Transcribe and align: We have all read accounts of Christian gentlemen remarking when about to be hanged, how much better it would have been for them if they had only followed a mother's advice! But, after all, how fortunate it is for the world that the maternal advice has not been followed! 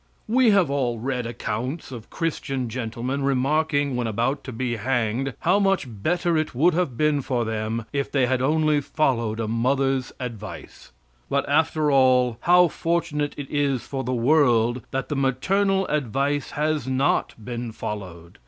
We 0.27 0.49
have 0.49 0.71
all 0.71 0.97
read 0.97 1.27
accounts 1.27 1.91
of 1.91 2.09
Christian 2.09 2.69
gentlemen 2.69 3.21
remarking 3.21 3.95
when 3.95 4.07
about 4.07 4.43
to 4.45 4.51
be 4.51 4.77
hanged, 4.77 5.35
how 5.41 5.59
much 5.59 5.85
better 5.87 6.35
it 6.35 6.55
would 6.55 6.73
have 6.73 6.97
been 6.97 7.21
for 7.21 7.45
them 7.45 7.85
if 7.93 8.11
they 8.11 8.25
had 8.25 8.41
only 8.41 8.81
followed 8.81 9.39
a 9.39 9.47
mother's 9.47 10.11
advice! 10.19 10.91
But, 11.29 11.47
after 11.47 11.91
all, 11.91 12.39
how 12.41 12.67
fortunate 12.67 13.35
it 13.37 13.51
is 13.51 13.83
for 13.83 14.03
the 14.03 14.11
world 14.11 14.81
that 14.89 15.07
the 15.07 15.15
maternal 15.15 15.85
advice 15.85 16.49
has 16.57 16.87
not 16.87 17.35
been 17.45 17.71
followed! 17.71 18.39